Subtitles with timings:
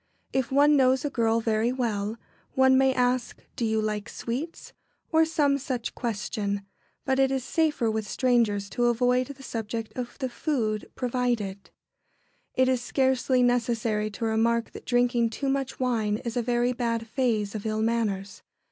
[0.33, 2.17] If one knows a girl very well,
[2.55, 4.73] one may ask, "Do you like sweets?"
[5.11, 6.63] or some such question,
[7.05, 11.69] but it is safer with strangers to avoid the subject of the food provided.
[11.69, 16.17] [Sidenote: Moderation in wines.] It is scarcely necessary to remark that drinking too much wine
[16.25, 18.41] is a very bad phase of ill manners.